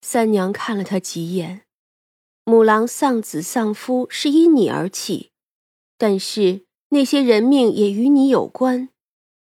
[0.00, 1.62] 三娘看了他几眼，
[2.44, 5.30] 母狼丧子丧夫是因你而起，
[5.98, 8.88] 但是那些人命也与你有关。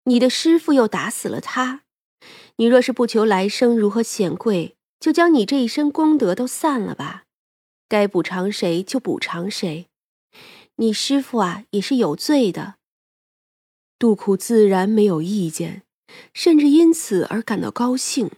[0.05, 1.83] 你的师傅又打死了他，
[2.57, 7.23] 你若是不求来生如何显贵，就将你这一身功德都散了吧。
[7.87, 9.87] 该补偿谁就补偿谁。
[10.75, 12.75] 你师傅啊也是有罪的。
[13.99, 15.83] 杜苦自然没有意见，
[16.33, 18.31] 甚至因此而感到高兴。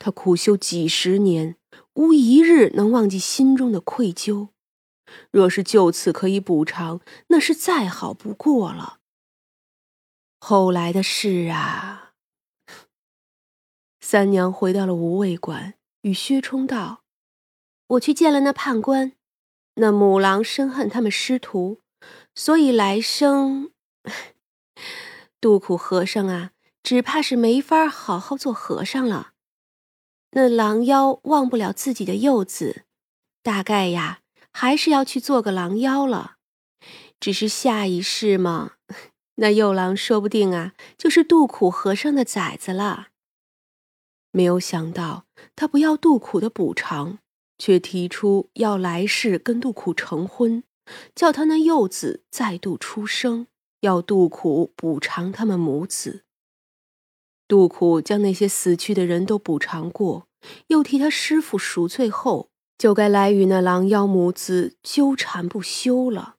[0.00, 1.56] 他苦修几十年，
[1.92, 4.48] 无一日能忘记心中的愧疚。
[5.30, 9.00] 若是就此可以补偿，那是再好不过了。
[10.38, 12.14] 后来的事啊，
[14.00, 17.02] 三娘回到了无畏馆，与薛冲道
[17.88, 19.12] ：“我去见了那判官，
[19.74, 21.82] 那母狼深恨他们师徒，
[22.34, 23.72] 所以来生，
[25.42, 29.32] 杜苦和尚啊，只怕是没法好好做和尚了。”
[30.32, 32.84] 那狼妖忘不了自己的幼子，
[33.42, 34.20] 大概呀，
[34.52, 36.36] 还是要去做个狼妖了。
[37.18, 38.72] 只是下一世嘛，
[39.36, 43.08] 那幼狼说不定啊，就是杜苦和尚的崽子了。
[44.32, 47.18] 没有想到他不要杜苦的补偿，
[47.58, 50.62] 却提出要来世跟杜苦成婚，
[51.14, 53.48] 叫他那幼子再度出生，
[53.80, 56.24] 要杜苦补偿他们母子。
[57.50, 60.28] 杜苦将那些死去的人都补偿过，
[60.68, 62.48] 又替他师傅赎罪后，
[62.78, 66.36] 就该来与那狼妖母子纠缠不休了。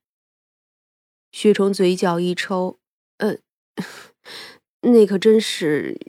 [1.34, 2.80] 薛崇嘴角一抽，
[3.18, 3.40] 呃，
[4.90, 6.00] 那可真是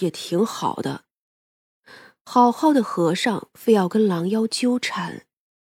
[0.00, 1.02] 也挺好的。
[2.24, 5.26] 好好的和尚非要跟狼妖纠缠，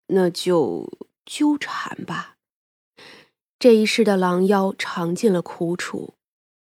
[0.08, 2.38] 那就纠缠吧。
[3.60, 6.14] 这一世的狼妖尝尽了苦楚，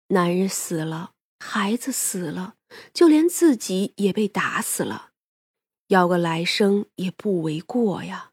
[0.07, 1.12] 男人死了。
[1.45, 2.55] 孩子死了，
[2.94, 5.11] 就连自己也被打死了，
[5.88, 8.31] 要个来生也不为过呀。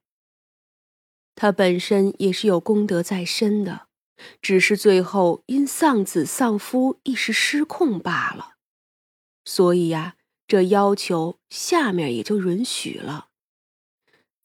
[1.35, 3.89] 他本身也是有功德在身的，
[4.41, 8.55] 只是最后因丧子丧夫一时失控罢了。
[9.45, 13.31] 所以呀，这要求下面也就允许了。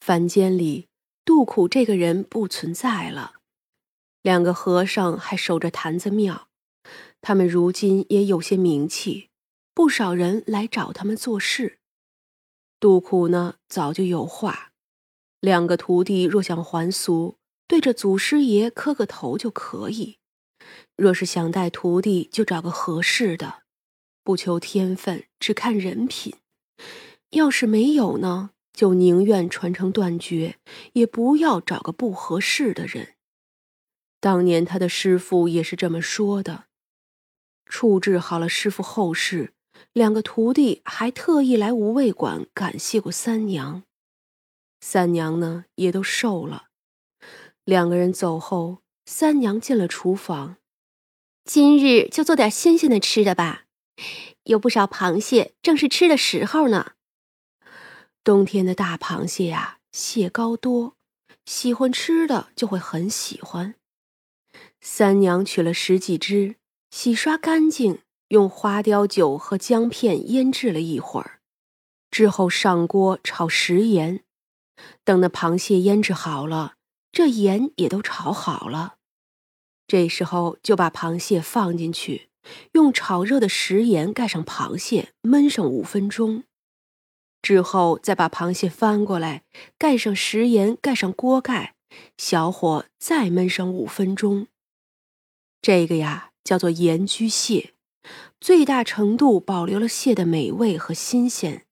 [0.00, 0.88] 凡间里，
[1.24, 3.36] 杜苦这个人不存在了，
[4.22, 6.48] 两个和尚还守着坛子庙。
[7.28, 9.30] 他们如今也有些名气，
[9.74, 11.80] 不少人来找他们做事。
[12.78, 14.70] 杜苦呢，早就有话：
[15.40, 20.18] 两个徒弟若想还俗，对着祖师爷磕个头就可以；
[20.94, 23.64] 若是想带徒弟，就找个合适的，
[24.22, 26.36] 不求天分，只看人品。
[27.30, 30.60] 要是没有呢，就宁愿传承断绝，
[30.92, 33.14] 也不要找个不合适的人。
[34.20, 36.66] 当年他的师傅也是这么说的。
[37.66, 39.52] 处置好了师傅后事，
[39.92, 43.82] 两个徒弟还特意来无畏馆感谢过三娘。
[44.80, 46.68] 三娘呢，也都瘦了。
[47.64, 50.56] 两个人走后，三娘进了厨房，
[51.44, 53.64] 今日就做点新鲜的吃的吧，
[54.44, 56.92] 有不少螃蟹，正是吃的时候呢。
[58.22, 60.96] 冬天的大螃蟹呀，蟹膏多，
[61.44, 63.74] 喜欢吃的就会很喜欢。
[64.80, 66.56] 三娘取了十几只。
[66.90, 71.40] 洗刷干净，用花雕酒和姜片腌制了一会儿，
[72.10, 74.24] 之后上锅炒食盐。
[75.04, 76.76] 等那螃蟹腌制好了，
[77.12, 78.96] 这盐也都炒好了。
[79.86, 82.28] 这时候就把螃蟹放进去，
[82.72, 86.44] 用炒热的食盐盖上螃蟹，焖上五分钟。
[87.42, 89.44] 之后再把螃蟹翻过来，
[89.78, 91.76] 盖上食盐，盖上锅盖，
[92.16, 94.48] 小火再焖上五分钟。
[95.62, 96.25] 这个呀。
[96.46, 97.74] 叫做盐焗蟹，
[98.40, 101.66] 最大程度保留了蟹的美味和新鲜。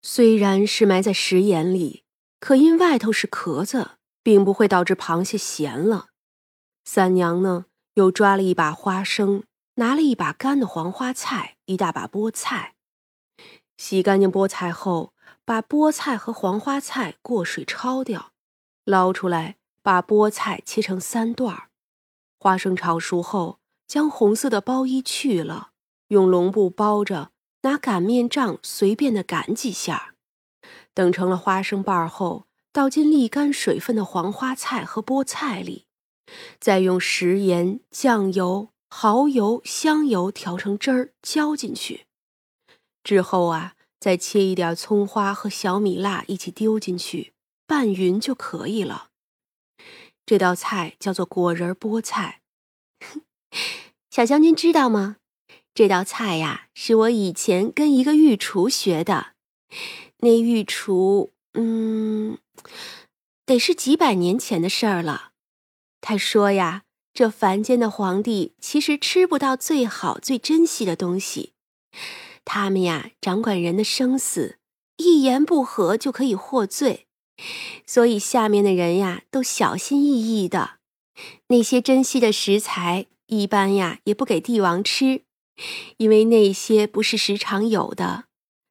[0.00, 2.04] 虽然是埋在食盐里，
[2.40, 6.06] 可因外头是壳子，并不会导致螃蟹咸了。
[6.82, 9.44] 三娘呢，又抓了一把花生，
[9.74, 12.76] 拿了一把干的黄花菜，一大把菠菜。
[13.76, 15.12] 洗干净菠菜后，
[15.44, 18.32] 把菠菜和黄花菜过水焯掉，
[18.84, 21.68] 捞出来，把菠菜切成三段儿。
[22.38, 23.59] 花生炒熟后。
[23.90, 25.72] 将红色的包衣去了，
[26.10, 27.32] 用笼布包着，
[27.62, 30.14] 拿擀面杖随便的擀几下。
[30.94, 35.86] 等成了花生瓣后，倒进沥干水分的黄花菜和菠菜里，
[36.60, 42.06] 再用食盐、酱油、蚝油、香油调成汁儿浇进去。
[43.02, 47.32] 之后啊，再切一点葱花和小米辣一起丢进去，
[47.66, 49.08] 拌匀就可以了。
[50.24, 52.42] 这道菜叫做果仁菠菜。
[54.10, 55.16] 小将军知道吗？
[55.72, 59.34] 这道菜呀，是我以前跟一个御厨学的，
[60.18, 62.38] 那御厨，嗯，
[63.46, 65.30] 得是几百年前的事儿了。
[66.00, 66.82] 他说呀，
[67.14, 71.52] 这凡间的皇帝其实吃不到最好、最珍惜的东西，
[72.44, 74.58] 他们呀，掌管人的生死，
[74.96, 77.06] 一言不合就可以获罪，
[77.86, 80.78] 所以下面的人呀，都小心翼翼的。
[81.48, 85.22] 那些珍惜的食材，一般呀，也不给帝王吃，
[85.98, 88.24] 因为那些不是时常有的。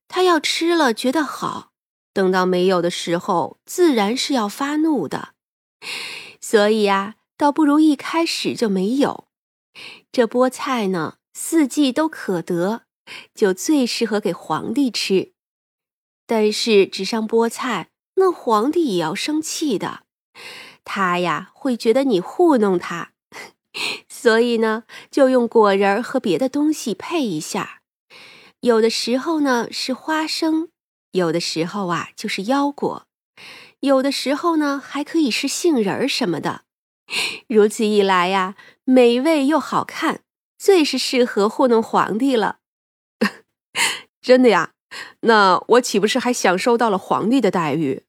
[0.10, 1.72] 他要吃了觉得好，
[2.14, 5.34] 等到没有的时候，自然是要发怒的。
[6.42, 9.28] 所以呀，倒不如一开始就没有。
[10.12, 12.84] 这菠菜呢，四季都可得，
[13.34, 15.32] 就最适合给皇帝吃。
[16.28, 20.04] 但是只上菠菜，那皇帝也要生气的。
[20.84, 23.14] 他呀，会觉得你糊弄他，
[24.21, 27.80] 所以呢，就用果仁和别的东西配一下。
[28.60, 30.68] 有的时候呢是花生，
[31.13, 33.06] 有的时候啊就是腰果，
[33.80, 36.63] 有的时候呢还可以是杏仁儿什么的。
[37.48, 40.19] 如此一来呀，美味又好看，
[40.57, 42.57] 最是适合糊弄皇帝了。
[44.21, 44.71] 真的呀？
[45.21, 48.04] 那我岂不是还享受到了皇帝的待遇？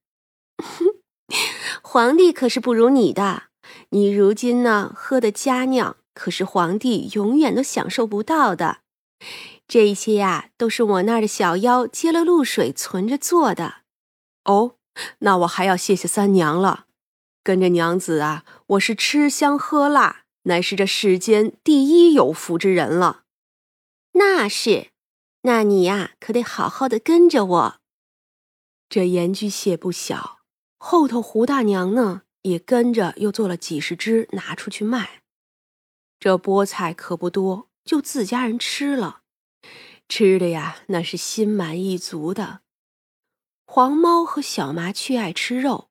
[1.83, 3.45] 皇帝可是不如你的，
[3.91, 8.79] 你如今呢喝的佳酿，可是皇帝永远都享受不到的。
[9.69, 13.83] 这些呀，都是我那儿的小妖接了露水存着做的。
[14.45, 14.77] 哦，
[15.21, 16.87] 那我还要谢谢三娘了。
[17.43, 23.23] 跟着娘子啊，我是吃香喝辣，乃是这世间第一有福之人了。
[24.13, 24.89] 那是，
[25.43, 27.77] 那你呀，可得好好的跟着我。
[28.89, 30.41] 这盐焗蟹不小，
[30.79, 35.20] 后头胡大娘呢，也跟着又做了几十只拿出去卖。
[36.21, 39.23] 这菠菜可不多，就自家人吃了。
[40.07, 42.61] 吃的呀，那是心满意足的。
[43.65, 45.89] 黄猫和小麻雀爱吃肉，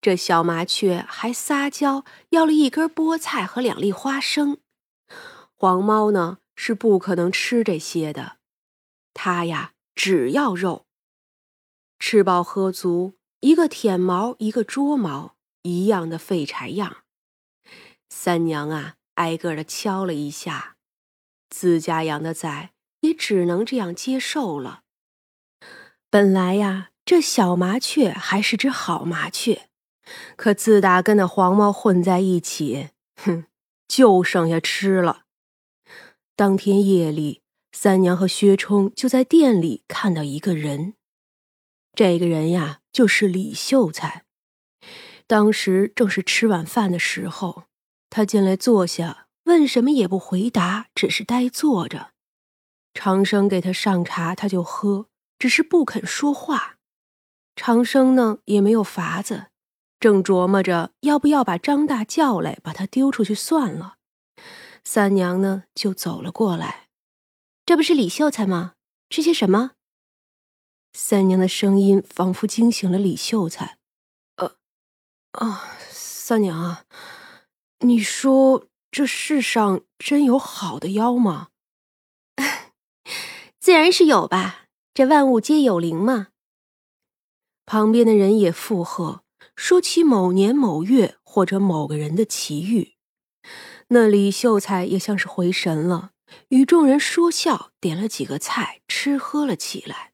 [0.00, 4.58] 这小麻雀还撒娇要了一根菠菜和两粒花生。
[5.56, 8.36] 黄猫呢是不可能吃这些的，
[9.12, 10.86] 它呀只要肉。
[11.98, 16.98] 吃饱喝足，一个舔毛，一个捉毛，一样的废柴样。
[18.08, 20.76] 三娘啊，挨个的敲了一下，
[21.50, 22.72] 自家养的崽。
[23.02, 24.82] 也只能这样接受了。
[26.10, 29.68] 本来呀，这小麻雀还是只好麻雀，
[30.34, 33.44] 可自打跟那黄猫混在一起，哼，
[33.86, 35.22] 就剩下吃了。
[36.34, 40.94] 当天夜里，三娘和薛冲就在店里看到一个人，
[41.94, 44.24] 这个人呀，就是李秀才。
[45.28, 47.66] 当时正是吃晚饭的时候，
[48.10, 52.12] 他进来坐下，问什么也不回答，只是呆坐着。
[52.94, 55.08] 长生给他上茶，他就喝，
[55.38, 56.76] 只是不肯说话。
[57.54, 59.46] 长生呢也没有法子，
[60.00, 63.96] 正琢磨着要不要把张大叫来，把他丢出去算了。
[64.84, 66.88] 三娘呢就走了过来，
[67.66, 68.74] 这不是李秀才吗？
[69.10, 69.72] 吃些什么？
[70.92, 73.78] 三娘的声音仿佛惊醒了李秀才。
[74.36, 74.56] 呃，
[75.32, 76.84] 啊，三娘啊，
[77.80, 81.48] 你说这世上真有好的妖吗？
[83.60, 86.28] 自然是有吧，这万物皆有灵嘛。
[87.64, 89.22] 旁边的人也附和，
[89.54, 92.94] 说起某年某月或者某个人的奇遇。
[93.88, 96.10] 那李秀才也像是回神了，
[96.48, 100.12] 与众人说笑，点了几个菜，吃喝了起来。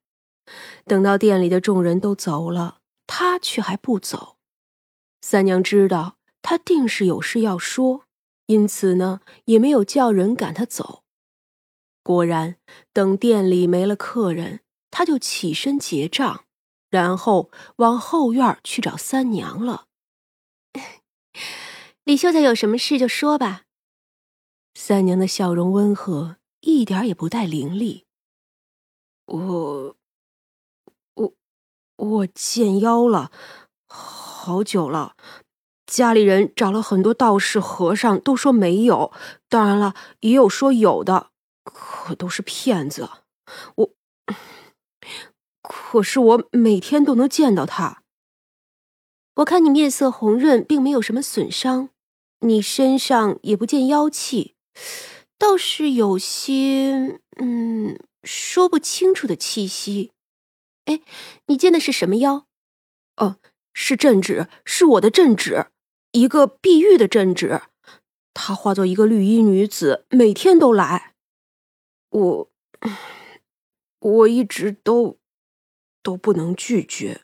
[0.84, 4.36] 等到店里的众人都走了，他却还不走。
[5.22, 8.04] 三娘知道他定是有事要说，
[8.46, 11.02] 因此呢，也没有叫人赶他走。
[12.02, 12.58] 果然，
[12.92, 14.60] 等店里没了客人，
[14.90, 16.44] 他就起身结账，
[16.90, 19.86] 然后往后院去找三娘了。
[22.04, 23.62] 李秀才有什么事就说吧。
[24.74, 28.04] 三娘的笑容温和，一点也不带凌厉。
[29.24, 29.96] 我，
[31.14, 31.32] 我，
[31.96, 33.32] 我见妖了，
[33.88, 35.16] 好久了。
[35.94, 39.12] 家里人找了很多道士和尚，都说没有。
[39.48, 41.30] 当然了，也有说有的。
[41.62, 43.08] 可都是骗子，
[43.76, 43.90] 我。
[45.62, 48.02] 可是我每天都能见到他。
[49.36, 51.90] 我看你面色红润，并没有什么损伤，
[52.40, 54.56] 你身上也不见妖气，
[55.38, 60.10] 倒是有些嗯说不清楚的气息。
[60.86, 61.00] 哎，
[61.46, 62.46] 你见的是什么妖？
[63.16, 63.36] 哦，
[63.72, 65.68] 是镇纸，是我的镇纸，
[66.14, 67.62] 一个碧玉的镇纸。
[68.32, 71.14] 她化作一个绿衣女子，每天都来。
[72.10, 72.50] 我，
[73.98, 75.18] 我一直都
[76.02, 77.22] 都不能拒绝。